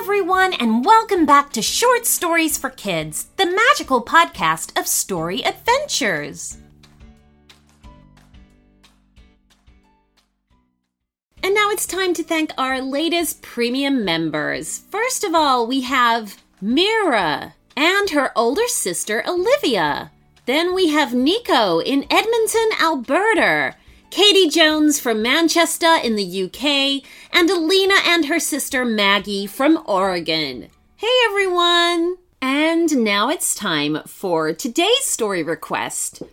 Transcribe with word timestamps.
everyone, 0.00 0.54
and 0.54 0.82
welcome 0.82 1.26
back 1.26 1.52
to 1.52 1.60
Short 1.60 2.06
Stories 2.06 2.56
for 2.56 2.70
Kids, 2.70 3.26
the 3.36 3.44
magical 3.44 4.02
podcast 4.02 4.80
of 4.80 4.86
story 4.86 5.44
adventures. 5.44 6.56
And 11.42 11.54
now 11.54 11.68
it's 11.68 11.86
time 11.86 12.14
to 12.14 12.22
thank 12.22 12.50
our 12.56 12.80
latest 12.80 13.42
premium 13.42 14.02
members. 14.02 14.78
First 14.90 15.22
of 15.22 15.34
all, 15.34 15.66
we 15.66 15.82
have 15.82 16.42
Mira 16.62 17.52
and 17.76 18.08
her 18.08 18.32
older 18.34 18.68
sister 18.68 19.22
Olivia. 19.28 20.10
Then 20.46 20.74
we 20.74 20.88
have 20.88 21.12
Nico 21.12 21.80
in 21.80 22.06
Edmonton, 22.10 22.70
Alberta. 22.80 23.76
Katie 24.10 24.48
Jones 24.48 24.98
from 24.98 25.22
Manchester 25.22 25.94
in 26.02 26.16
the 26.16 26.42
UK, 26.42 27.04
and 27.32 27.48
Alina 27.48 27.94
and 28.04 28.26
her 28.26 28.40
sister 28.40 28.84
Maggie 28.84 29.46
from 29.46 29.80
Oregon. 29.86 30.68
Hey 30.96 31.06
everyone! 31.28 32.16
And 32.42 33.04
now 33.04 33.28
it's 33.28 33.54
time 33.54 34.00
for 34.06 34.52
today's 34.52 35.04
story 35.04 35.44
request. 35.44 36.24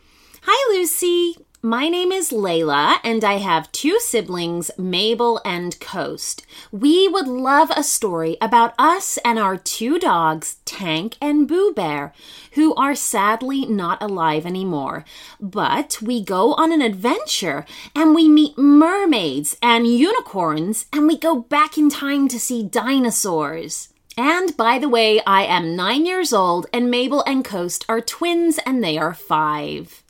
Hi 0.41 0.73
Lucy! 0.73 1.35
My 1.63 1.89
name 1.89 2.11
is 2.11 2.29
Layla, 2.29 2.97
and 3.03 3.23
I 3.23 3.37
have 3.37 3.71
two 3.71 3.99
siblings, 3.99 4.69
Mabel 4.77 5.41
and 5.43 5.77
Coast. 5.79 6.45
We 6.71 7.07
would 7.07 7.27
love 7.27 7.71
a 7.71 7.81
story 7.81 8.37
about 8.39 8.75
us 8.77 9.17
and 9.25 9.39
our 9.39 9.57
two 9.57 9.97
dogs, 9.97 10.57
Tank 10.65 11.17
and 11.19 11.47
Boo 11.47 11.73
Bear, 11.73 12.13
who 12.51 12.75
are 12.75 12.93
sadly 12.93 13.65
not 13.65 13.99
alive 14.03 14.45
anymore. 14.45 15.03
But 15.39 15.99
we 15.99 16.23
go 16.23 16.53
on 16.53 16.71
an 16.71 16.83
adventure 16.83 17.65
and 17.95 18.13
we 18.13 18.29
meet 18.29 18.55
mermaids 18.55 19.57
and 19.59 19.87
unicorns, 19.87 20.85
and 20.93 21.07
we 21.07 21.17
go 21.17 21.41
back 21.41 21.75
in 21.75 21.89
time 21.89 22.27
to 22.27 22.39
see 22.39 22.61
dinosaurs. 22.61 23.89
And 24.15 24.55
by 24.55 24.77
the 24.77 24.89
way, 24.89 25.23
I 25.25 25.45
am 25.45 25.75
nine 25.75 26.05
years 26.05 26.33
old, 26.33 26.67
and 26.71 26.91
Mabel 26.91 27.23
and 27.25 27.43
Coast 27.43 27.83
are 27.89 27.99
twins, 27.99 28.59
and 28.63 28.83
they 28.83 28.99
are 28.99 29.15
five. 29.15 30.03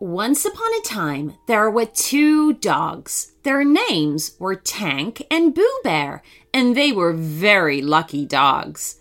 Once 0.00 0.46
upon 0.46 0.72
a 0.78 0.82
time, 0.82 1.34
there 1.46 1.70
were 1.70 1.84
two 1.84 2.54
dogs. 2.54 3.32
Their 3.42 3.62
names 3.64 4.34
were 4.38 4.54
Tank 4.54 5.22
and 5.30 5.54
Boo 5.54 5.80
Bear, 5.84 6.22
and 6.54 6.74
they 6.74 6.90
were 6.90 7.12
very 7.12 7.82
lucky 7.82 8.24
dogs. 8.24 8.98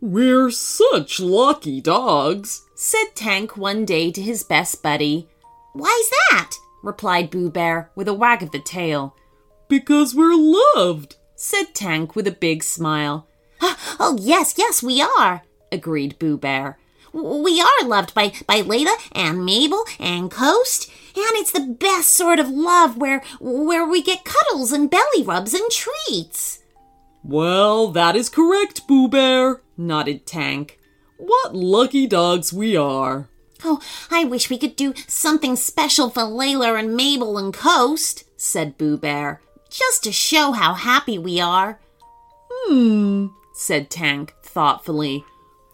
We're 0.00 0.50
such 0.50 1.20
lucky 1.20 1.80
dogs, 1.80 2.66
said 2.74 3.14
Tank 3.14 3.56
one 3.56 3.84
day 3.84 4.10
to 4.10 4.20
his 4.20 4.42
best 4.42 4.82
buddy. 4.82 5.28
Why's 5.72 6.10
that? 6.32 6.56
replied 6.82 7.30
Boo 7.30 7.48
Bear 7.48 7.92
with 7.94 8.08
a 8.08 8.12
wag 8.12 8.42
of 8.42 8.50
the 8.50 8.58
tail. 8.58 9.14
Because 9.68 10.16
we're 10.16 10.34
loved, 10.34 11.14
said 11.36 11.74
Tank 11.74 12.16
with 12.16 12.26
a 12.26 12.32
big 12.32 12.64
smile. 12.64 13.28
Oh, 14.02 14.16
yes, 14.20 14.54
yes, 14.58 14.82
we 14.82 15.00
are, 15.00 15.44
agreed 15.70 16.18
Boo 16.18 16.36
Bear. 16.36 16.78
We 17.12 17.60
are 17.60 17.86
loved 17.86 18.14
by, 18.14 18.32
by 18.46 18.62
Layla 18.62 18.94
and 19.12 19.44
Mabel 19.44 19.84
and 19.98 20.30
Coast, 20.30 20.90
and 21.16 21.32
it's 21.34 21.50
the 21.52 21.76
best 21.78 22.10
sort 22.10 22.38
of 22.38 22.48
love 22.48 22.96
where 22.96 23.22
where 23.40 23.86
we 23.86 24.02
get 24.02 24.24
cuddles 24.24 24.72
and 24.72 24.90
belly 24.90 25.22
rubs 25.24 25.52
and 25.52 25.68
treats. 25.70 26.60
Well, 27.22 27.88
that 27.88 28.16
is 28.16 28.28
correct, 28.28 28.86
Boo 28.86 29.08
Bear, 29.08 29.60
nodded 29.76 30.24
Tank. 30.24 30.78
What 31.18 31.54
lucky 31.54 32.06
dogs 32.06 32.52
we 32.52 32.76
are. 32.76 33.28
Oh, 33.62 33.80
I 34.10 34.24
wish 34.24 34.48
we 34.48 34.56
could 34.56 34.76
do 34.76 34.94
something 35.06 35.54
special 35.56 36.08
for 36.08 36.22
Layla 36.22 36.78
and 36.78 36.96
Mabel 36.96 37.36
and 37.36 37.52
Coast, 37.52 38.24
said 38.36 38.78
Boo 38.78 38.96
Bear, 38.96 39.42
just 39.68 40.02
to 40.04 40.12
show 40.12 40.52
how 40.52 40.72
happy 40.74 41.18
we 41.18 41.40
are. 41.40 41.78
Hmm, 42.50 43.26
said 43.52 43.90
Tank 43.90 44.34
thoughtfully. 44.42 45.24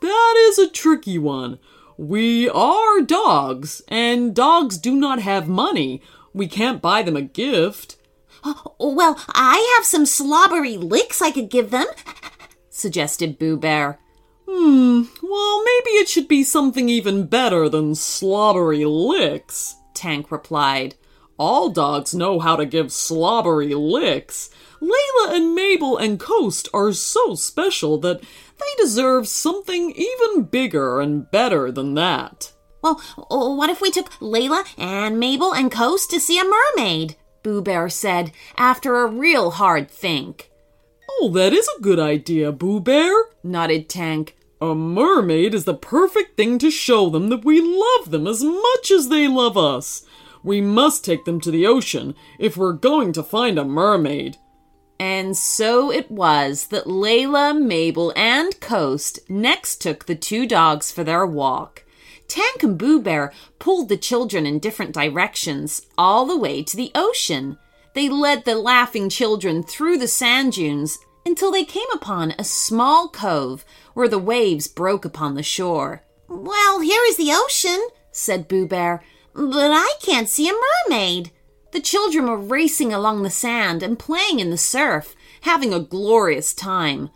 That 0.07 0.35
is 0.51 0.59
a 0.61 0.71
tricky 0.71 1.19
one. 1.19 1.59
We 1.97 2.49
are 2.49 3.01
dogs, 3.01 3.83
and 3.89 4.37
dogs 4.37 4.79
do 4.79 4.95
not 4.95 5.19
have 5.21 5.49
money. 5.49 6.01
We 6.33 6.47
can't 6.47 6.81
buy 6.81 7.03
them 7.03 7.17
a 7.17 7.23
gift. 7.23 7.97
Oh, 8.45 8.77
well, 8.79 9.19
I 9.31 9.75
have 9.77 9.85
some 9.85 10.07
slobbery 10.07 10.77
licks 10.77 11.21
I 11.21 11.33
could 11.33 11.51
give 11.51 11.73
them, 11.73 11.87
suggested 12.71 13.37
Boo 13.37 13.57
Bear. 13.57 13.99
Hmm, 14.49 15.03
well, 15.25 15.65
maybe 15.65 15.91
it 15.99 16.09
should 16.09 16.29
be 16.29 16.45
something 16.45 16.89
even 16.89 17.27
better 17.27 17.69
than 17.69 17.97
slobbery 17.97 18.85
licks, 18.85 19.75
Tank 19.93 20.31
replied. 20.31 20.95
All 21.39 21.69
dogs 21.69 22.15
know 22.15 22.41
how 22.41 22.57
to 22.57 22.65
give 22.65 22.91
slobbery 22.91 23.75
licks. 23.75 24.51
Layla 24.81 25.35
and 25.35 25.55
Mabel 25.55 25.97
and 25.97 26.19
Coast 26.19 26.69
are 26.73 26.93
so 26.93 27.35
special 27.35 27.99
that 27.99 28.21
they 28.21 28.83
deserve 28.83 29.29
something 29.29 29.93
even 29.93 30.45
bigger 30.45 31.01
and 31.01 31.31
better 31.31 31.71
than 31.71 31.95
that. 31.95 32.53
Well, 32.83 33.01
uh, 33.19 33.55
what 33.55 33.71
if 33.71 33.81
we 33.81 33.91
took 33.91 34.11
Layla 34.21 34.65
and 34.79 35.19
Mabel 35.19 35.53
and 35.53 35.71
Coast 35.71 36.11
to 36.11 36.21
see 36.21 36.39
a 36.39 36.45
mermaid? 36.45 37.17
Boo 37.43 37.61
Bear 37.61 37.89
said 37.89 38.33
after 38.57 38.97
a 38.97 39.07
real 39.07 39.53
hard 39.53 39.91
think. 39.91 40.51
Oh, 41.11 41.31
that 41.31 41.53
is 41.53 41.69
a 41.77 41.83
good 41.83 41.99
idea, 41.99 42.51
Boo 42.53 42.81
Bear, 42.81 43.13
nodded 43.43 43.89
Tank. 43.89 44.37
A 44.61 44.75
mermaid 44.75 45.55
is 45.55 45.65
the 45.67 45.75
perfect 45.75 46.37
thing 46.37 46.59
to 46.59 46.71
show 46.71 47.11
them 47.11 47.29
that 47.29 47.45
we 47.45 47.61
love 47.61 48.11
them 48.11 48.27
as 48.27 48.43
much 48.43 48.91
as 48.91 49.11
they 49.11 49.29
love 49.29 49.57
us. 49.57 50.06
We 50.47 50.61
must 50.61 51.05
take 51.05 51.25
them 51.25 51.41
to 51.41 51.51
the 51.51 51.67
ocean 51.67 52.15
if 52.39 52.57
we're 52.57 52.73
going 52.73 53.13
to 53.15 53.25
find 53.25 53.59
a 53.59 53.65
mermaid. 53.65 54.37
And 54.97 55.37
so 55.37 55.91
it 55.91 56.09
was 56.09 56.69
that 56.69 56.85
Layla, 56.85 57.61
Mabel, 57.61 58.13
and 58.15 58.59
Coast 58.61 59.19
next 59.29 59.83
took 59.83 60.07
the 60.07 60.15
two 60.15 60.47
dogs 60.47 60.93
for 60.93 61.03
their 61.03 61.27
walk. 61.27 61.85
Tank 62.29 62.63
and 62.63 62.79
Boo 62.79 63.03
Bear 63.03 63.33
pulled 63.59 63.89
the 63.89 63.97
children 63.97 64.47
in 64.47 64.61
different 64.61 64.95
directions, 64.95 65.83
all 65.99 66.25
the 66.25 66.39
way 66.39 66.63
to 66.63 66.77
the 66.77 66.93
ocean. 66.95 67.59
They 67.95 68.09
led 68.09 68.45
the 68.45 68.55
laughing 68.55 69.09
children 69.09 69.65
through 69.65 69.99
the 69.99 70.07
sand 70.07 70.53
dunes 70.53 70.99
until 71.25 71.51
they 71.51 71.65
came 71.65 71.91
upon 71.93 72.35
a 72.39 72.45
small 72.45 73.09
cove 73.09 73.65
where 73.95 74.09
the 74.09 74.21
waves 74.21 74.69
broke 74.69 75.05
upon 75.05 75.35
the 75.35 75.43
shore. 75.43 76.05
Well, 76.29 76.79
here 76.79 77.03
is 77.09 77.17
the 77.17 77.33
ocean, 77.33 77.85
said 78.13 78.47
Boo 78.47 78.65
Bear, 78.69 79.03
but 79.37 79.71
I 79.71 79.95
can't 80.01 80.29
see 80.29 80.49
a 80.49 80.53
mermaid. 80.89 81.31
The 81.73 81.81
children 81.81 82.27
were 82.27 82.39
racing 82.39 82.93
along 82.93 83.23
the 83.23 83.31
sand 83.31 83.83
and 83.83 83.99
playing 83.99 84.41
in 84.41 84.49
the 84.49 84.57
surf, 84.57 85.15
having 85.43 85.75
a 85.75 85.81
glorious 85.81 86.55
time. 86.55 87.11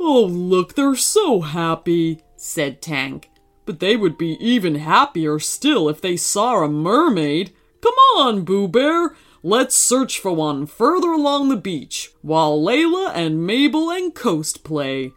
Oh, 0.00 0.24
look, 0.24 0.74
they're 0.74 0.96
so 0.96 1.42
happy, 1.42 2.20
said 2.36 2.82
Tank. 2.82 3.30
But 3.66 3.78
they 3.78 3.96
would 3.96 4.18
be 4.18 4.36
even 4.40 4.76
happier 4.76 5.38
still 5.38 5.88
if 5.88 6.00
they 6.00 6.16
saw 6.16 6.64
a 6.64 6.68
mermaid. 6.68 7.52
Come 7.80 7.94
on, 8.16 8.42
Boo 8.42 8.66
Bear. 8.66 9.14
Let's 9.42 9.76
search 9.76 10.18
for 10.18 10.32
one 10.32 10.66
further 10.66 11.12
along 11.12 11.48
the 11.48 11.56
beach 11.56 12.10
while 12.22 12.60
Layla 12.60 13.12
and 13.14 13.46
Mabel 13.46 13.90
and 13.90 14.12
Coast 14.12 14.64
play. 14.64 15.12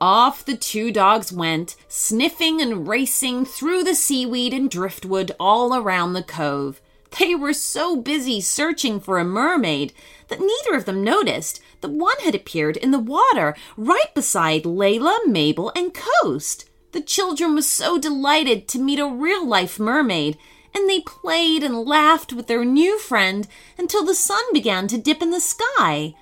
Off 0.00 0.44
the 0.44 0.56
two 0.56 0.90
dogs 0.90 1.32
went, 1.32 1.76
sniffing 1.88 2.60
and 2.60 2.86
racing 2.88 3.44
through 3.44 3.84
the 3.84 3.94
seaweed 3.94 4.52
and 4.52 4.70
driftwood 4.70 5.32
all 5.38 5.74
around 5.74 6.12
the 6.12 6.22
cove. 6.22 6.80
They 7.18 7.34
were 7.34 7.52
so 7.52 7.96
busy 7.96 8.40
searching 8.40 8.98
for 8.98 9.18
a 9.18 9.24
mermaid 9.24 9.92
that 10.28 10.40
neither 10.40 10.76
of 10.76 10.84
them 10.84 11.04
noticed 11.04 11.60
that 11.80 11.90
one 11.90 12.18
had 12.24 12.34
appeared 12.34 12.76
in 12.76 12.90
the 12.90 12.98
water 12.98 13.54
right 13.76 14.12
beside 14.14 14.64
Layla, 14.64 15.26
Mabel, 15.26 15.70
and 15.76 15.94
Coast. 15.94 16.68
The 16.92 17.00
children 17.00 17.54
were 17.54 17.62
so 17.62 17.98
delighted 17.98 18.66
to 18.68 18.80
meet 18.80 18.98
a 18.98 19.06
real 19.06 19.46
life 19.46 19.78
mermaid, 19.78 20.36
and 20.74 20.88
they 20.88 21.00
played 21.00 21.62
and 21.62 21.84
laughed 21.84 22.32
with 22.32 22.48
their 22.48 22.64
new 22.64 22.98
friend 22.98 23.46
until 23.78 24.04
the 24.04 24.14
sun 24.14 24.42
began 24.52 24.88
to 24.88 24.98
dip 24.98 25.22
in 25.22 25.30
the 25.30 25.40
sky. 25.40 26.14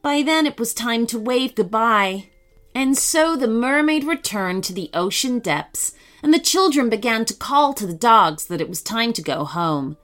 By 0.00 0.22
then 0.22 0.46
it 0.46 0.60
was 0.60 0.74
time 0.74 1.06
to 1.08 1.18
wave 1.18 1.54
goodbye. 1.54 2.28
And 2.74 2.98
so 2.98 3.36
the 3.36 3.46
mermaid 3.46 4.04
returned 4.04 4.64
to 4.64 4.72
the 4.72 4.90
ocean 4.92 5.38
depths, 5.38 5.92
and 6.22 6.34
the 6.34 6.40
children 6.40 6.88
began 6.88 7.24
to 7.26 7.34
call 7.34 7.72
to 7.74 7.86
the 7.86 7.94
dogs 7.94 8.46
that 8.46 8.60
it 8.60 8.68
was 8.68 8.82
time 8.82 9.12
to 9.12 9.22
go 9.22 9.44
home. 9.44 9.96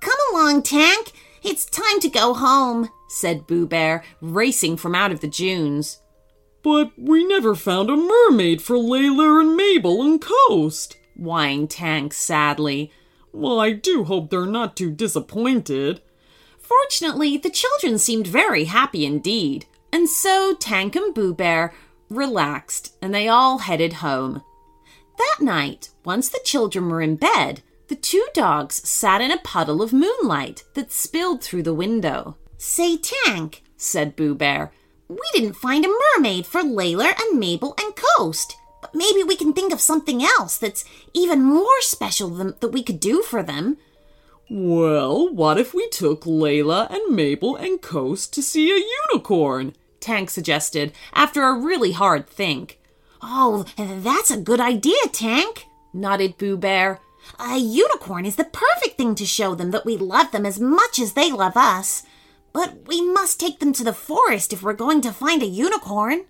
Come 0.00 0.18
along, 0.32 0.62
Tank. 0.62 1.12
It's 1.42 1.64
time 1.64 2.00
to 2.00 2.08
go 2.08 2.32
home, 2.34 2.88
said 3.08 3.46
Boo 3.46 3.66
Bear, 3.66 4.04
racing 4.20 4.76
from 4.76 4.94
out 4.94 5.12
of 5.12 5.20
the 5.20 5.28
dunes. 5.28 6.00
But 6.62 6.92
we 6.96 7.26
never 7.26 7.54
found 7.54 7.90
a 7.90 7.96
mermaid 7.96 8.62
for 8.62 8.76
Layla 8.76 9.40
and 9.40 9.56
Mabel 9.56 10.02
and 10.02 10.20
Coast, 10.20 10.96
whined 11.16 11.70
Tank 11.70 12.14
sadly. 12.14 12.92
Well, 13.32 13.60
I 13.60 13.72
do 13.72 14.04
hope 14.04 14.30
they're 14.30 14.46
not 14.46 14.76
too 14.76 14.90
disappointed. 14.90 16.00
Fortunately, 16.58 17.36
the 17.36 17.50
children 17.50 17.98
seemed 17.98 18.26
very 18.26 18.64
happy 18.64 19.04
indeed, 19.04 19.66
and 19.92 20.08
so 20.08 20.54
Tank 20.54 20.96
and 20.96 21.14
Boo 21.14 21.34
Bear 21.34 21.74
relaxed, 22.08 22.96
and 23.02 23.14
they 23.14 23.28
all 23.28 23.58
headed 23.58 23.94
home. 23.94 24.42
That 25.18 25.36
night, 25.40 25.90
once 26.04 26.28
the 26.28 26.40
children 26.44 26.88
were 26.88 27.00
in 27.00 27.16
bed, 27.16 27.62
the 27.88 27.94
two 27.94 28.26
dogs 28.34 28.88
sat 28.88 29.20
in 29.20 29.30
a 29.30 29.38
puddle 29.38 29.82
of 29.82 29.92
moonlight 29.92 30.64
that 30.74 30.92
spilled 30.92 31.42
through 31.42 31.62
the 31.62 31.74
window. 31.74 32.36
Say, 32.56 32.96
Tank, 32.96 33.62
said 33.76 34.16
Boo 34.16 34.34
Bear, 34.34 34.72
we 35.08 35.20
didn't 35.32 35.54
find 35.54 35.84
a 35.84 35.94
mermaid 36.16 36.46
for 36.46 36.62
Layla 36.62 37.12
and 37.20 37.38
Mabel 37.38 37.74
and 37.78 37.94
Coast. 38.16 38.56
But 38.80 38.94
maybe 38.94 39.22
we 39.22 39.36
can 39.36 39.52
think 39.52 39.72
of 39.72 39.80
something 39.80 40.22
else 40.22 40.56
that's 40.56 40.84
even 41.12 41.42
more 41.42 41.80
special 41.80 42.30
than, 42.30 42.54
that 42.60 42.68
we 42.68 42.82
could 42.82 43.00
do 43.00 43.22
for 43.22 43.42
them. 43.42 43.76
Well, 44.50 45.32
what 45.32 45.58
if 45.58 45.72
we 45.72 45.88
took 45.88 46.24
Layla 46.24 46.90
and 46.90 47.14
Mabel 47.14 47.56
and 47.56 47.80
Coast 47.80 48.32
to 48.34 48.42
see 48.42 48.70
a 48.70 48.84
unicorn? 49.12 49.74
Tank 50.04 50.28
suggested 50.28 50.92
after 51.14 51.42
a 51.44 51.58
really 51.58 51.92
hard 51.92 52.28
think. 52.28 52.78
Oh, 53.22 53.64
that's 53.78 54.30
a 54.30 54.36
good 54.36 54.60
idea, 54.60 54.98
Tank, 55.10 55.64
nodded 55.94 56.36
Boo 56.36 56.58
Bear. 56.58 57.00
A 57.40 57.56
unicorn 57.56 58.26
is 58.26 58.36
the 58.36 58.44
perfect 58.44 58.98
thing 58.98 59.14
to 59.14 59.24
show 59.24 59.54
them 59.54 59.70
that 59.70 59.86
we 59.86 59.96
love 59.96 60.30
them 60.30 60.44
as 60.44 60.60
much 60.60 60.98
as 60.98 61.14
they 61.14 61.32
love 61.32 61.56
us. 61.56 62.02
But 62.52 62.86
we 62.86 63.00
must 63.00 63.40
take 63.40 63.60
them 63.60 63.72
to 63.72 63.82
the 63.82 63.94
forest 63.94 64.52
if 64.52 64.62
we're 64.62 64.74
going 64.74 65.00
to 65.00 65.10
find 65.10 65.42
a 65.42 65.46
unicorn. 65.46 66.26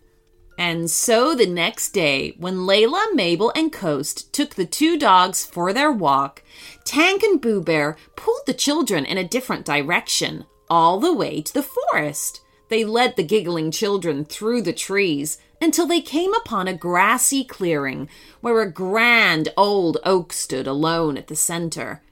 And 0.56 0.88
so 0.88 1.34
the 1.34 1.44
next 1.44 1.90
day, 1.90 2.36
when 2.38 2.58
Layla, 2.58 3.12
Mabel, 3.12 3.52
and 3.56 3.72
Coast 3.72 4.32
took 4.32 4.54
the 4.54 4.66
two 4.66 4.96
dogs 4.96 5.44
for 5.44 5.72
their 5.72 5.90
walk, 5.90 6.44
Tank 6.84 7.24
and 7.24 7.40
Boo 7.40 7.60
Bear 7.60 7.96
pulled 8.14 8.46
the 8.46 8.54
children 8.54 9.04
in 9.04 9.18
a 9.18 9.26
different 9.26 9.66
direction, 9.66 10.44
all 10.70 11.00
the 11.00 11.12
way 11.12 11.42
to 11.42 11.52
the 11.52 11.64
forest. 11.64 12.43
They 12.68 12.84
led 12.84 13.16
the 13.16 13.22
giggling 13.22 13.70
children 13.70 14.24
through 14.24 14.62
the 14.62 14.72
trees 14.72 15.38
until 15.60 15.86
they 15.86 16.00
came 16.00 16.34
upon 16.34 16.68
a 16.68 16.76
grassy 16.76 17.44
clearing 17.44 18.08
where 18.40 18.60
a 18.60 18.70
grand 18.70 19.48
old 19.56 19.98
oak 20.04 20.32
stood 20.32 20.66
alone 20.66 21.16
at 21.16 21.28
the 21.28 21.36
center. 21.36 22.02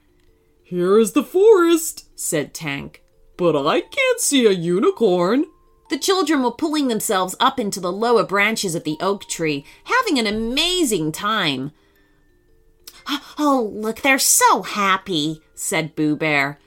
Here 0.63 0.97
is 0.97 1.13
the 1.13 1.23
forest, 1.23 2.07
said 2.15 2.53
Tank. 2.53 3.03
But 3.37 3.55
I 3.55 3.81
can't 3.81 4.19
see 4.19 4.45
a 4.45 4.51
unicorn. 4.51 5.45
The 5.89 5.99
children 5.99 6.41
were 6.43 6.51
pulling 6.51 6.87
themselves 6.87 7.35
up 7.39 7.59
into 7.59 7.79
the 7.79 7.91
lower 7.91 8.23
branches 8.23 8.73
of 8.73 8.83
the 8.83 8.97
oak 8.99 9.27
tree, 9.27 9.65
having 9.83 10.17
an 10.17 10.27
amazing 10.27 11.11
time. 11.11 11.71
Oh, 13.35 13.71
look, 13.73 14.01
they're 14.01 14.19
so 14.19 14.61
happy, 14.61 15.41
said 15.55 15.95
Boo 15.95 16.15
Bear. 16.15 16.59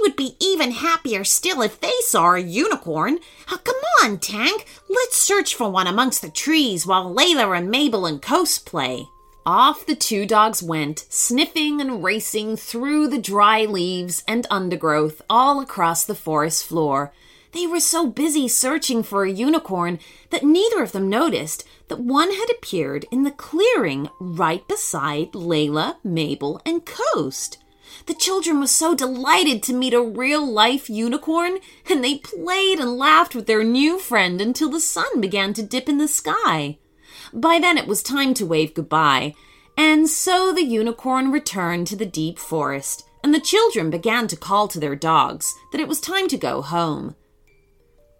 Would 0.00 0.16
be 0.16 0.34
even 0.40 0.70
happier 0.70 1.24
still 1.24 1.60
if 1.60 1.78
they 1.80 1.92
saw 2.00 2.34
a 2.34 2.38
unicorn. 2.38 3.18
Oh, 3.50 3.58
come 3.62 3.76
on, 4.02 4.18
Tank. 4.18 4.64
Let's 4.88 5.16
search 5.16 5.54
for 5.54 5.70
one 5.70 5.86
amongst 5.86 6.22
the 6.22 6.30
trees 6.30 6.86
while 6.86 7.14
Layla 7.14 7.56
and 7.56 7.70
Mabel 7.70 8.06
and 8.06 8.22
Coast 8.22 8.64
play. 8.64 9.08
Off 9.44 9.84
the 9.84 9.94
two 9.94 10.26
dogs 10.26 10.62
went, 10.62 11.06
sniffing 11.10 11.80
and 11.80 12.02
racing 12.02 12.56
through 12.56 13.08
the 13.08 13.20
dry 13.20 13.64
leaves 13.64 14.24
and 14.26 14.46
undergrowth 14.50 15.20
all 15.28 15.60
across 15.60 16.04
the 16.04 16.14
forest 16.14 16.64
floor. 16.64 17.12
They 17.52 17.66
were 17.66 17.80
so 17.80 18.06
busy 18.06 18.48
searching 18.48 19.02
for 19.02 19.24
a 19.24 19.30
unicorn 19.30 19.98
that 20.30 20.44
neither 20.44 20.82
of 20.82 20.92
them 20.92 21.08
noticed 21.08 21.64
that 21.88 22.00
one 22.00 22.32
had 22.32 22.48
appeared 22.50 23.06
in 23.10 23.24
the 23.24 23.30
clearing 23.30 24.08
right 24.18 24.66
beside 24.66 25.32
Layla, 25.32 25.96
Mabel, 26.04 26.62
and 26.64 26.86
Coast. 26.86 27.58
The 28.06 28.14
children 28.14 28.60
were 28.60 28.66
so 28.66 28.94
delighted 28.94 29.62
to 29.64 29.74
meet 29.74 29.94
a 29.94 30.02
real 30.02 30.46
life 30.46 30.88
unicorn, 30.90 31.58
and 31.90 32.02
they 32.02 32.18
played 32.18 32.78
and 32.78 32.96
laughed 32.96 33.34
with 33.34 33.46
their 33.46 33.64
new 33.64 33.98
friend 33.98 34.40
until 34.40 34.70
the 34.70 34.80
sun 34.80 35.20
began 35.20 35.52
to 35.54 35.62
dip 35.62 35.88
in 35.88 35.98
the 35.98 36.08
sky. 36.08 36.78
By 37.32 37.58
then 37.58 37.78
it 37.78 37.86
was 37.86 38.02
time 38.02 38.34
to 38.34 38.46
wave 38.46 38.74
goodbye, 38.74 39.34
and 39.76 40.08
so 40.08 40.52
the 40.52 40.64
unicorn 40.64 41.30
returned 41.30 41.86
to 41.88 41.96
the 41.96 42.06
deep 42.06 42.38
forest, 42.38 43.04
and 43.22 43.32
the 43.32 43.40
children 43.40 43.90
began 43.90 44.26
to 44.28 44.36
call 44.36 44.68
to 44.68 44.80
their 44.80 44.96
dogs 44.96 45.54
that 45.72 45.80
it 45.80 45.88
was 45.88 46.00
time 46.00 46.28
to 46.28 46.36
go 46.36 46.62
home. 46.62 47.14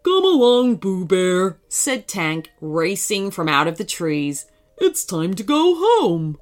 Come 0.05 0.25
along, 0.25 0.77
Boo 0.77 1.05
Bear, 1.05 1.59
said 1.69 2.09
Tank, 2.09 2.51
racing 2.61 3.31
from 3.31 3.49
out 3.49 3.69
of 3.69 3.77
the 3.77 3.85
trees. 3.85 4.47
It's 4.79 5.05
time 5.05 5.35
to 5.35 5.43
go 5.43 5.75
home. 5.77 6.39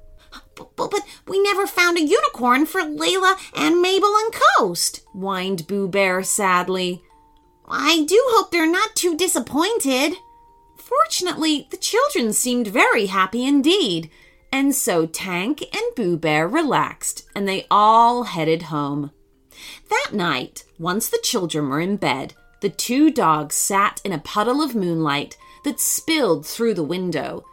But, 0.55 0.75
but, 0.75 0.91
but 0.91 1.01
we 1.27 1.41
never 1.41 1.65
found 1.65 1.97
a 1.97 2.01
unicorn 2.01 2.65
for 2.65 2.81
Layla 2.81 3.37
and 3.55 3.81
Mabel 3.81 4.13
and 4.15 4.33
Coast, 4.57 5.01
whined 5.13 5.67
Boo 5.67 5.87
Bear 5.87 6.23
sadly. 6.23 7.01
I 7.67 8.03
do 8.05 8.21
hope 8.29 8.51
they're 8.51 8.69
not 8.69 8.95
too 8.95 9.15
disappointed. 9.15 10.15
Fortunately, 10.77 11.67
the 11.69 11.77
children 11.77 12.33
seemed 12.33 12.67
very 12.67 13.05
happy 13.05 13.45
indeed, 13.45 14.09
and 14.51 14.73
so 14.73 15.05
Tank 15.05 15.63
and 15.73 15.95
Boo 15.95 16.17
Bear 16.17 16.47
relaxed 16.47 17.27
and 17.35 17.47
they 17.47 17.67
all 17.69 18.23
headed 18.23 18.63
home. 18.63 19.11
That 19.89 20.11
night, 20.13 20.63
once 20.79 21.09
the 21.09 21.19
children 21.21 21.69
were 21.69 21.79
in 21.79 21.97
bed, 21.97 22.33
the 22.61 22.69
two 22.69 23.11
dogs 23.11 23.55
sat 23.55 24.01
in 24.03 24.11
a 24.11 24.19
puddle 24.19 24.61
of 24.61 24.75
moonlight 24.75 25.37
that 25.63 25.79
spilled 25.79 26.45
through 26.45 26.73
the 26.73 26.83
window. 26.83 27.43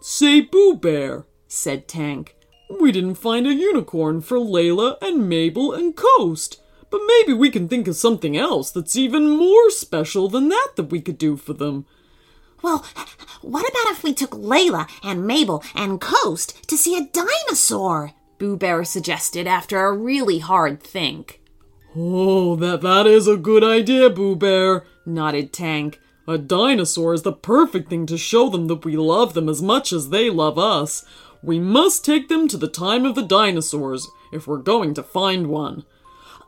Say, 0.00 0.40
Boo 0.40 0.76
Bear, 0.76 1.24
said 1.52 1.86
Tank, 1.86 2.34
we 2.80 2.90
didn't 2.90 3.16
find 3.16 3.46
a 3.46 3.54
unicorn 3.54 4.22
for 4.22 4.38
Layla 4.38 4.96
and 5.02 5.28
Mabel 5.28 5.72
and 5.72 5.94
Coast, 5.94 6.62
but 6.90 7.02
maybe 7.06 7.34
we 7.34 7.50
can 7.50 7.68
think 7.68 7.86
of 7.86 7.96
something 7.96 8.36
else 8.36 8.70
that's 8.70 8.96
even 8.96 9.28
more 9.28 9.70
special 9.70 10.28
than 10.28 10.48
that 10.48 10.70
that 10.76 10.90
we 10.90 11.00
could 11.00 11.18
do 11.18 11.36
for 11.36 11.52
them. 11.52 11.84
Well, 12.62 12.86
what 13.42 13.68
about 13.68 13.92
if 13.92 14.02
we 14.02 14.14
took 14.14 14.30
Layla 14.30 14.88
and 15.02 15.26
Mabel 15.26 15.62
and 15.74 16.00
Coast 16.00 16.66
to 16.68 16.76
see 16.76 16.96
a 16.96 17.06
dinosaur? 17.06 18.12
Boo 18.38 18.56
Bear 18.56 18.84
suggested 18.84 19.46
after 19.46 19.84
a 19.84 19.92
really 19.92 20.38
hard 20.38 20.82
think. 20.82 21.40
Oh, 21.94 22.56
that 22.56 22.80
that 22.80 23.06
is 23.06 23.28
a 23.28 23.36
good 23.36 23.62
idea, 23.62 24.08
Boo 24.08 24.36
Bear, 24.36 24.84
nodded 25.04 25.52
Tank. 25.52 26.00
A 26.26 26.38
dinosaur 26.38 27.14
is 27.14 27.22
the 27.22 27.32
perfect 27.32 27.90
thing 27.90 28.06
to 28.06 28.16
show 28.16 28.48
them 28.48 28.68
that 28.68 28.84
we 28.84 28.96
love 28.96 29.34
them 29.34 29.48
as 29.48 29.60
much 29.60 29.92
as 29.92 30.08
they 30.08 30.30
love 30.30 30.56
us. 30.58 31.04
We 31.42 31.58
must 31.58 32.04
take 32.04 32.28
them 32.28 32.46
to 32.48 32.56
the 32.56 32.68
time 32.68 33.04
of 33.04 33.14
the 33.14 33.22
dinosaurs 33.22 34.08
if 34.32 34.46
we're 34.46 34.58
going 34.58 34.94
to 34.94 35.02
find 35.02 35.48
one. 35.48 35.84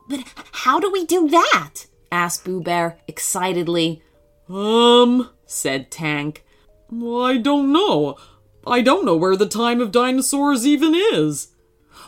But 0.09 0.25
how 0.53 0.79
do 0.81 0.91
we 0.91 1.05
do 1.05 1.29
that? 1.29 1.87
asked 2.13 2.45
Boo 2.45 2.61
Bear 2.61 2.99
excitedly. 3.09 4.03
Um, 4.49 5.31
said 5.47 5.91
Tank. 5.91 6.45
I 6.93 7.39
don't 7.39 7.73
know. 7.73 8.17
I 8.67 8.83
don't 8.83 9.05
know 9.05 9.17
where 9.17 9.37
the 9.37 9.49
time 9.49 9.81
of 9.81 9.91
dinosaurs 9.91 10.67
even 10.67 10.95
is. 10.95 11.49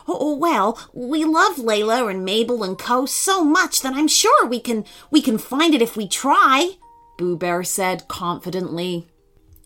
Oh, 0.07 0.35
well, 0.35 0.79
we 0.93 1.25
love 1.25 1.57
Layla 1.57 2.09
and 2.09 2.23
Mabel 2.23 2.63
and 2.63 2.77
Co 2.77 3.05
so 3.05 3.43
much 3.43 3.81
that 3.81 3.93
I'm 3.93 4.07
sure 4.07 4.47
we 4.47 4.59
can 4.59 4.85
we 5.11 5.21
can 5.21 5.37
find 5.37 5.75
it 5.75 5.81
if 5.81 5.97
we 5.97 6.07
try, 6.07 6.77
Boo 7.17 7.35
Bear 7.35 7.63
said 7.63 8.07
confidently. 8.07 9.07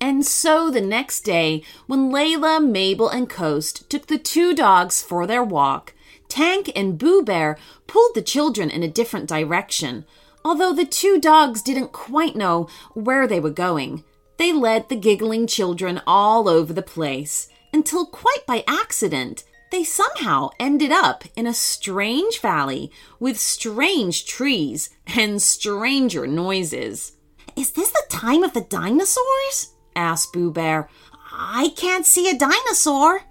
And 0.02 0.26
so 0.26 0.72
the 0.72 0.82
next 0.82 1.22
day, 1.22 1.64
when 1.86 2.12
Layla, 2.12 2.60
Mabel, 2.60 3.08
and 3.08 3.30
Coast 3.30 3.88
took 3.88 4.08
the 4.08 4.18
two 4.18 4.56
dogs 4.56 5.00
for 5.00 5.28
their 5.28 5.44
walk, 5.44 5.94
Tank 6.28 6.72
and 6.76 6.98
Boo 6.98 7.22
Bear 7.22 7.56
pulled 7.86 8.16
the 8.16 8.24
children 8.24 8.72
in 8.72 8.82
a 8.82 8.88
different 8.88 9.30
direction, 9.30 10.06
although 10.44 10.74
the 10.74 10.86
two 10.86 11.22
dogs 11.22 11.62
didn't 11.62 11.92
quite 11.92 12.36
know 12.36 12.68
where 12.96 13.28
they 13.28 13.40
were 13.40 13.52
going. 13.52 14.04
They 14.38 14.52
led 14.52 14.90
the 14.90 14.96
giggling 14.96 15.46
children 15.46 16.02
all 16.08 16.50
over 16.50 16.74
the 16.74 16.82
place 16.82 17.48
until, 17.72 18.08
quite 18.08 18.44
by 18.48 18.64
accident, 18.68 19.44
they 19.72 19.84
somehow 19.84 20.50
ended 20.60 20.92
up 20.92 21.26
in 21.36 21.46
a 21.46 21.54
strange 21.54 22.40
valley 22.40 22.92
with 23.20 23.40
strange 23.40 24.26
trees 24.26 24.90
and 25.06 25.40
stranger 25.40 26.26
noises. 26.26 27.14
Is 27.56 27.72
this 27.74 27.92
the 27.92 28.04
time 28.10 28.44
of 28.44 28.54
the 28.54 28.62
dinosaurs? 28.62 29.76
Asked 29.96 30.34
Boo 30.34 30.52
Bear. 30.52 30.90
I 31.32 31.74
can't 31.76 32.06
see 32.06 32.30
a 32.30 32.38
dinosaur. 32.38 33.24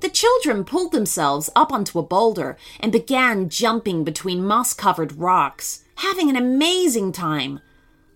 The 0.00 0.08
children 0.08 0.64
pulled 0.64 0.92
themselves 0.92 1.50
up 1.56 1.72
onto 1.72 1.98
a 1.98 2.04
boulder 2.04 2.56
and 2.78 2.92
began 2.92 3.48
jumping 3.48 4.04
between 4.04 4.46
moss 4.46 4.72
covered 4.72 5.12
rocks, 5.12 5.84
having 5.96 6.30
an 6.30 6.36
amazing 6.36 7.12
time. 7.12 7.60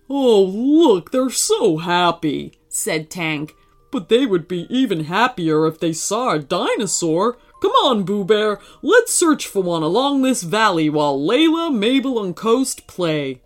Oh, 0.09 0.43
look, 0.43 1.11
they're 1.11 1.29
so 1.29 1.77
happy, 1.77 2.53
said 2.69 3.09
Tank. 3.09 3.53
But 3.91 4.09
they 4.09 4.25
would 4.25 4.47
be 4.47 4.65
even 4.69 5.05
happier 5.05 5.67
if 5.67 5.79
they 5.79 5.93
saw 5.93 6.31
a 6.31 6.39
dinosaur. 6.39 7.37
Come 7.61 7.71
on, 7.83 8.03
Boo 8.03 8.23
Bear, 8.25 8.59
let's 8.81 9.13
search 9.13 9.47
for 9.47 9.61
one 9.61 9.83
along 9.83 10.21
this 10.21 10.43
valley 10.43 10.89
while 10.89 11.17
Layla, 11.17 11.73
Mabel, 11.73 12.23
and 12.23 12.35
Coast 12.35 12.87
play. 12.87 13.41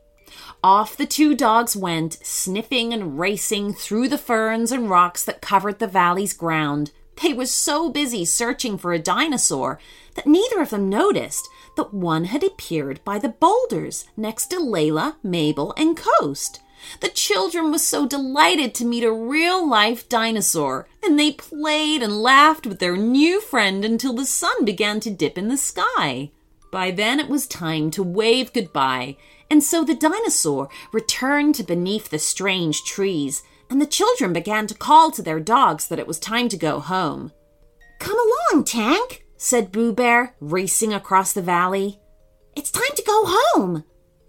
Off 0.63 0.97
the 0.97 1.05
two 1.05 1.35
dogs 1.35 1.75
went, 1.75 2.17
sniffing 2.23 2.91
and 2.91 3.19
racing 3.19 3.73
through 3.73 4.07
the 4.07 4.17
ferns 4.17 4.71
and 4.71 4.89
rocks 4.89 5.23
that 5.23 5.41
covered 5.41 5.79
the 5.79 5.87
valley's 5.87 6.33
ground. 6.33 6.91
They 7.21 7.33
were 7.33 7.45
so 7.45 7.89
busy 7.89 8.25
searching 8.25 8.77
for 8.77 8.93
a 8.93 8.99
dinosaur 8.99 9.79
that 10.15 10.27
neither 10.27 10.61
of 10.61 10.71
them 10.71 10.89
noticed 10.89 11.47
that 11.75 11.93
one 11.93 12.25
had 12.25 12.43
appeared 12.43 13.03
by 13.03 13.19
the 13.19 13.29
boulders 13.29 14.05
next 14.15 14.47
to 14.47 14.57
Layla, 14.57 15.15
Mabel, 15.23 15.73
and 15.77 15.97
Coast. 15.97 16.59
The 17.01 17.09
children 17.09 17.71
were 17.71 17.79
so 17.79 18.07
delighted 18.07 18.75
to 18.75 18.85
meet 18.85 19.03
a 19.03 19.11
real 19.11 19.67
life 19.67 20.07
dinosaur, 20.07 20.87
and 21.03 21.17
they 21.19 21.31
played 21.31 22.03
and 22.03 22.21
laughed 22.21 22.67
with 22.67 22.79
their 22.79 22.95
new 22.95 23.41
friend 23.41 23.83
until 23.83 24.13
the 24.13 24.25
sun 24.25 24.63
began 24.63 24.99
to 25.01 25.09
dip 25.09 25.37
in 25.37 25.47
the 25.47 25.57
sky. 25.57 26.31
By 26.71 26.91
then 26.91 27.19
it 27.19 27.29
was 27.29 27.47
time 27.47 27.89
to 27.91 28.03
wave 28.03 28.53
goodbye, 28.53 29.17
and 29.49 29.63
so 29.63 29.83
the 29.83 29.95
dinosaur 29.95 30.69
returned 30.91 31.55
to 31.55 31.63
beneath 31.63 32.09
the 32.09 32.19
strange 32.19 32.83
trees, 32.83 33.43
and 33.69 33.81
the 33.81 33.85
children 33.85 34.33
began 34.33 34.67
to 34.67 34.75
call 34.75 35.11
to 35.11 35.21
their 35.21 35.39
dogs 35.39 35.87
that 35.87 35.99
it 35.99 36.07
was 36.07 36.19
time 36.19 36.49
to 36.49 36.57
go 36.57 36.79
home. 36.79 37.31
Come 37.99 38.17
along, 38.19 38.63
Tank, 38.65 39.25
said 39.37 39.71
Boo 39.71 39.93
Bear, 39.93 40.35
racing 40.39 40.93
across 40.93 41.33
the 41.33 41.41
valley. 41.41 41.99
It's 42.55 42.71
time 42.71 42.95
to 42.95 43.03
go 43.03 43.23
home. 43.25 43.83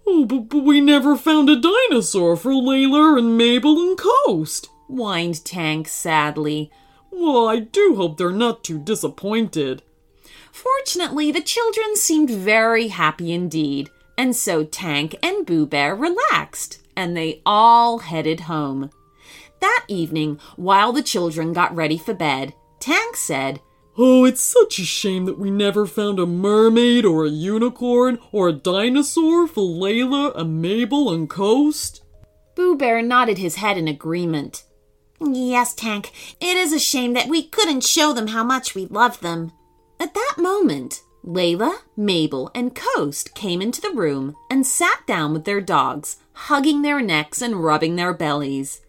Oh, 0.07 0.25
but, 0.25 0.49
but 0.49 0.63
we 0.63 0.81
never 0.81 1.15
found 1.15 1.49
a 1.49 1.59
dinosaur 1.59 2.35
for 2.35 2.51
Layla 2.51 3.19
and 3.19 3.37
Mabel 3.37 3.79
and 3.79 3.97
Coast, 3.97 4.69
whined 4.87 5.45
Tank 5.45 5.87
sadly. 5.87 6.71
Well, 7.11 7.47
I 7.47 7.59
do 7.59 7.95
hope 7.95 8.17
they're 8.17 8.31
not 8.31 8.63
too 8.63 8.79
disappointed. 8.79 9.83
Fortunately, 10.51 11.31
the 11.31 11.41
children 11.41 11.95
seemed 11.95 12.29
very 12.29 12.87
happy 12.87 13.31
indeed, 13.31 13.89
and 14.19 14.35
so 14.35 14.65
Tank 14.65 15.15
and 15.23 15.45
Boo 15.45 15.65
Bear 15.65 15.95
relaxed, 15.95 16.79
and 16.93 17.15
they 17.15 17.41
all 17.45 17.99
headed 17.99 18.41
home. 18.41 18.89
That 19.61 19.85
evening, 19.87 20.39
while 20.57 20.91
the 20.91 21.01
children 21.01 21.53
got 21.53 21.73
ready 21.73 21.97
for 21.97 22.13
bed, 22.13 22.53
Tank 22.81 23.15
said, 23.15 23.61
Oh, 23.97 24.25
it's 24.25 24.41
such 24.41 24.77
a 24.77 24.83
shame 24.83 25.23
that 25.23 25.39
we 25.39 25.49
never 25.49 25.85
found 25.85 26.19
a 26.19 26.25
mermaid 26.25 27.05
or 27.05 27.25
a 27.25 27.29
unicorn 27.29 28.19
or 28.33 28.49
a 28.49 28.53
dinosaur 28.53 29.47
for 29.47 29.63
Layla 29.63 30.37
and 30.37 30.61
Mabel 30.61 31.13
and 31.13 31.29
Coast. 31.29 32.03
Boo 32.55 32.75
Bear 32.75 33.01
nodded 33.01 33.37
his 33.37 33.55
head 33.55 33.77
in 33.77 33.87
agreement. 33.87 34.65
Yes, 35.21 35.73
Tank, 35.73 36.11
it 36.41 36.57
is 36.57 36.73
a 36.73 36.79
shame 36.79 37.13
that 37.13 37.29
we 37.29 37.41
couldn't 37.41 37.85
show 37.85 38.11
them 38.11 38.27
how 38.27 38.43
much 38.43 38.75
we 38.75 38.85
love 38.85 39.21
them. 39.21 39.53
At 39.97 40.13
that 40.13 40.35
moment, 40.37 41.03
Layla, 41.25 41.79
Mabel, 41.97 42.49
and 42.55 42.75
Coast 42.75 43.35
came 43.35 43.61
into 43.61 43.81
the 43.81 43.91
room 43.91 44.35
and 44.49 44.65
sat 44.65 45.05
down 45.05 45.33
with 45.33 45.45
their 45.45 45.61
dogs, 45.61 46.17
hugging 46.33 46.81
their 46.81 47.01
necks 47.01 47.41
and 47.41 47.63
rubbing 47.63 47.95
their 47.95 48.13
bellies. 48.13 48.81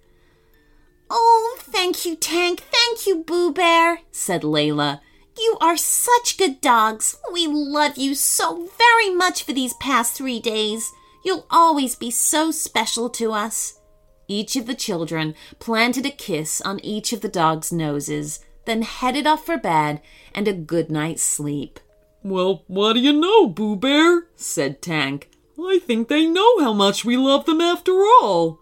Oh, 1.11 1.57
thank 1.59 2.07
you, 2.07 2.15
Tank. 2.15 2.61
Thank 2.71 3.07
you, 3.07 3.25
Boo 3.25 3.53
Bear, 3.53 4.01
said 4.13 4.43
Layla. 4.43 5.01
You 5.37 5.57
are 5.61 5.77
such 5.77 6.39
good 6.39 6.61
dogs. 6.61 7.17
We 7.33 7.47
love 7.47 7.97
you 7.97 8.15
so 8.15 8.69
very 8.79 9.11
much 9.11 9.43
for 9.43 9.53
these 9.53 9.75
past 9.75 10.15
three 10.15 10.39
days. 10.39 10.93
You'll 11.25 11.47
always 11.51 11.97
be 11.97 12.11
so 12.11 12.51
special 12.51 13.11
to 13.11 13.33
us. 13.33 13.81
Each 14.29 14.55
of 14.55 14.67
the 14.67 14.75
children 14.75 15.35
planted 15.59 16.07
a 16.07 16.11
kiss 16.11 16.61
on 16.61 16.79
each 16.85 17.13
of 17.13 17.21
the 17.21 17.29
dogs' 17.29 17.73
noses, 17.73 18.41
then 18.65 18.83
headed 18.83 19.27
off 19.27 19.45
for 19.45 19.57
bed 19.57 20.01
and 20.33 20.47
a 20.47 20.53
good 20.53 20.91
night's 20.91 21.23
sleep. 21.23 21.81
Well, 22.23 22.65
what 22.67 22.95
do 22.95 23.01
you 23.01 23.13
know, 23.13 23.47
Boo 23.47 23.77
Bear? 23.77 24.27
said 24.37 24.83
Tank. 24.83 25.31
I 25.59 25.79
think 25.79 26.09
they 26.09 26.27
know 26.27 26.61
how 26.61 26.73
much 26.73 27.05
we 27.05 27.17
love 27.17 27.45
them 27.47 27.61
after 27.61 27.93
all. 27.93 28.59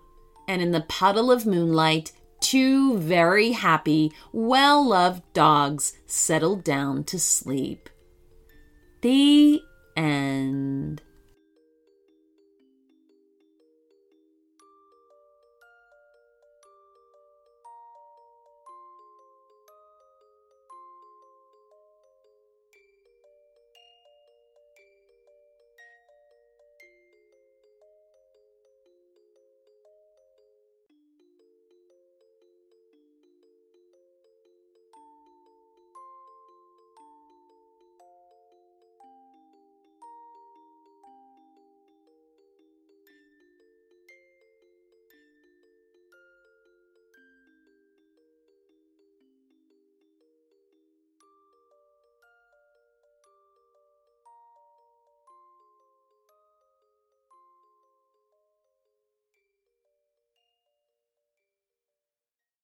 And 0.46 0.62
in 0.62 0.72
the 0.72 0.80
puddle 0.82 1.30
of 1.30 1.46
moonlight, 1.46 2.12
two 2.40 2.98
very 2.98 3.52
happy, 3.52 4.12
well 4.32 4.86
loved 4.86 5.22
dogs 5.32 5.94
settled 6.06 6.64
down 6.64 7.04
to 7.04 7.18
sleep. 7.18 7.88
The 9.02 9.60
end. 9.96 11.02